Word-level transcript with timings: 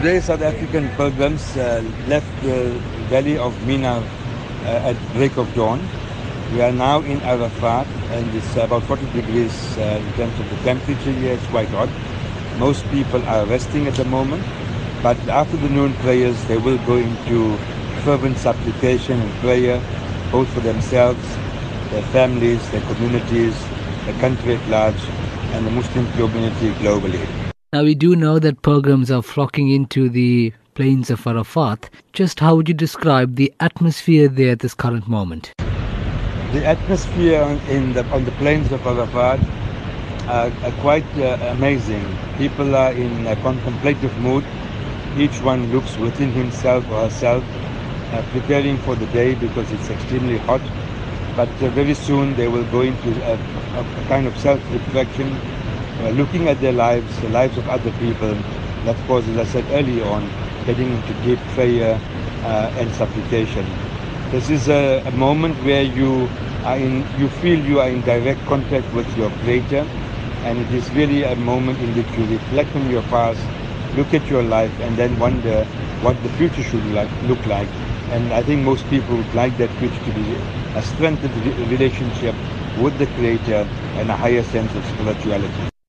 Today, 0.00 0.18
South 0.20 0.42
African 0.42 0.88
pilgrims 0.96 1.56
uh, 1.56 1.84
left 2.08 2.26
the 2.42 2.70
valley 3.12 3.36
of 3.36 3.54
Mina 3.66 4.02
uh, 4.64 4.90
at 4.90 4.96
break 5.12 5.36
of 5.36 5.52
dawn. 5.54 5.78
We 6.54 6.62
are 6.62 6.72
now 6.72 7.02
in 7.02 7.20
Arafat, 7.20 7.86
and 8.10 8.34
it's 8.34 8.56
about 8.56 8.82
40 8.84 9.04
degrees 9.12 9.52
uh, 9.78 10.02
in 10.02 10.12
terms 10.14 10.40
of 10.40 10.50
the 10.50 10.56
temperature 10.64 11.12
here. 11.12 11.34
It's 11.34 11.46
quite 11.48 11.68
hot. 11.68 11.90
Most 12.58 12.88
people 12.90 13.22
are 13.26 13.46
resting 13.46 13.86
at 13.86 13.94
the 13.94 14.06
moment, 14.06 14.42
but 15.02 15.18
after 15.28 15.56
the 15.56 15.68
noon 15.68 15.94
prayers, 16.02 16.42
they 16.46 16.56
will 16.56 16.78
go 16.78 16.96
into 16.96 17.56
fervent 18.02 18.38
supplication 18.38 19.20
and 19.20 19.32
prayer, 19.40 19.80
both 20.32 20.48
for 20.48 20.60
themselves, 20.60 21.22
their 21.90 22.02
families, 22.10 22.68
their 22.70 22.82
communities, 22.82 23.54
the 24.06 24.12
country 24.14 24.56
at 24.56 24.68
large, 24.68 25.00
and 25.52 25.66
the 25.66 25.70
Muslim 25.70 26.06
community 26.12 26.70
globally. 26.82 27.26
Now, 27.72 27.84
we 27.84 27.94
do 27.94 28.16
know 28.16 28.38
that 28.40 28.62
pilgrims 28.62 29.10
are 29.10 29.22
flocking 29.22 29.70
into 29.70 30.08
the 30.08 30.52
plains 30.74 31.10
of 31.10 31.26
Arafat. 31.26 31.88
Just 32.12 32.40
how 32.40 32.56
would 32.56 32.68
you 32.68 32.74
describe 32.74 33.36
the 33.36 33.52
atmosphere 33.60 34.28
there 34.28 34.52
at 34.52 34.60
this 34.60 34.74
current 34.74 35.06
moment? 35.06 35.52
The 36.52 36.66
atmosphere 36.66 37.42
on, 37.42 37.58
in 37.68 37.92
the, 37.92 38.04
on 38.06 38.24
the 38.24 38.32
plains 38.32 38.72
of 38.72 38.84
Arafat 38.84 39.38
are, 40.26 40.50
are 40.64 40.72
quite 40.80 41.06
uh, 41.18 41.38
amazing. 41.56 42.04
People 42.38 42.74
are 42.74 42.92
in 42.92 43.26
a 43.26 43.36
contemplative 43.36 44.16
mood. 44.18 44.44
Each 45.16 45.40
one 45.42 45.72
looks 45.72 45.96
within 45.96 46.32
himself 46.32 46.88
or 46.90 47.02
herself, 47.02 47.44
uh, 48.12 48.22
preparing 48.32 48.78
for 48.78 48.96
the 48.96 49.06
day 49.06 49.34
because 49.34 49.70
it's 49.70 49.90
extremely 49.90 50.38
hot. 50.38 50.60
But 51.40 51.48
uh, 51.62 51.70
very 51.70 51.94
soon 51.94 52.36
they 52.36 52.48
will 52.48 52.64
go 52.64 52.82
into 52.82 53.08
a, 53.24 53.32
a 53.80 54.04
kind 54.08 54.26
of 54.26 54.36
self-reflection 54.36 55.32
uh, 55.32 56.10
looking 56.10 56.48
at 56.48 56.60
their 56.60 56.74
lives, 56.74 57.18
the 57.22 57.30
lives 57.30 57.56
of 57.56 57.66
other 57.66 57.90
people, 57.92 58.36
of 58.86 59.06
course, 59.06 59.26
as 59.28 59.38
I 59.38 59.44
said 59.44 59.64
earlier 59.70 60.04
on, 60.04 60.28
getting 60.66 60.92
into 60.92 61.14
deep 61.24 61.38
prayer 61.54 61.98
uh, 62.44 62.76
and 62.76 62.92
supplication. 62.92 63.64
This 64.30 64.50
is 64.50 64.68
a, 64.68 65.02
a, 65.06 65.10
moment 65.12 65.56
where 65.64 65.82
you 65.82 66.28
in, 66.76 67.06
you 67.18 67.30
feel 67.40 67.58
you 67.58 67.80
are 67.80 67.88
in 67.88 68.02
direct 68.02 68.44
contact 68.44 68.92
with 68.92 69.08
your 69.16 69.30
Creator, 69.40 69.88
and 70.44 70.58
it 70.58 70.74
is 70.74 70.90
really 70.90 71.22
a 71.22 71.36
moment 71.36 71.78
in 71.78 71.96
which 71.96 72.18
you 72.18 72.26
reflect 72.36 72.76
on 72.76 72.90
your 72.90 73.02
past, 73.04 73.40
look 73.96 74.12
at 74.12 74.28
your 74.28 74.42
life, 74.42 74.78
and 74.80 74.94
then 74.98 75.18
wonder 75.18 75.64
what 76.02 76.22
the 76.22 76.28
future 76.36 76.62
should 76.62 76.84
like, 76.92 77.10
look 77.22 77.46
like. 77.46 77.68
And 78.10 78.32
I 78.32 78.42
think 78.42 78.64
most 78.64 78.84
people 78.90 79.16
would 79.16 79.34
like 79.34 79.56
that 79.58 79.70
future 79.78 80.04
to 80.04 80.12
be 80.12 80.34
a 80.76 80.82
strengthened 80.82 81.34
relationship 81.70 82.34
with 82.82 82.98
the 82.98 83.06
Creator 83.06 83.66
and 83.98 84.10
a 84.10 84.16
higher 84.16 84.42
sense 84.42 84.74
of 84.74 84.84
spirituality. 84.84 85.79